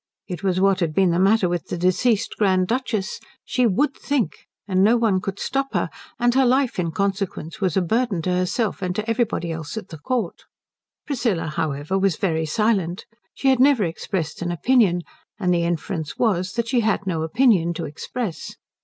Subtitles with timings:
[0.27, 4.47] It was what had been the matter with the deceased Grand Duchess; she would think,
[4.67, 8.31] and no one could stop her, and her life in consequence was a burden to
[8.33, 10.45] herself and to everybody else at her court.
[11.05, 13.05] Priscilla, however, was very silent.
[13.35, 15.03] She had never expressed an opinion,
[15.39, 18.55] and the inference was that she had no opinion to express.